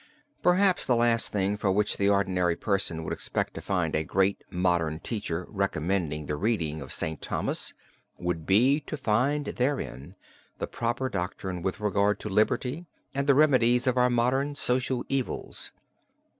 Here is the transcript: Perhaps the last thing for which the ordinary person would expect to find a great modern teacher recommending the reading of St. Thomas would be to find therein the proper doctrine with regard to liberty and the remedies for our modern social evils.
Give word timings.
Perhaps 0.41 0.87
the 0.87 0.95
last 0.95 1.31
thing 1.31 1.57
for 1.57 1.71
which 1.71 1.97
the 1.97 2.09
ordinary 2.09 2.55
person 2.55 3.03
would 3.03 3.13
expect 3.13 3.53
to 3.53 3.61
find 3.61 3.93
a 3.95 4.03
great 4.03 4.43
modern 4.49 4.99
teacher 4.99 5.45
recommending 5.47 6.25
the 6.25 6.35
reading 6.35 6.81
of 6.81 6.91
St. 6.91 7.21
Thomas 7.21 7.75
would 8.17 8.47
be 8.47 8.79
to 8.87 8.97
find 8.97 9.45
therein 9.45 10.15
the 10.57 10.65
proper 10.65 11.07
doctrine 11.07 11.61
with 11.61 11.79
regard 11.79 12.19
to 12.21 12.29
liberty 12.29 12.87
and 13.13 13.27
the 13.27 13.35
remedies 13.35 13.83
for 13.83 13.99
our 13.99 14.09
modern 14.09 14.55
social 14.55 15.05
evils. 15.07 15.69